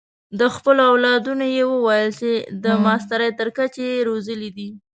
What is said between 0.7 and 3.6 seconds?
اولادونو یې وویل چې د ماسټرۍ تر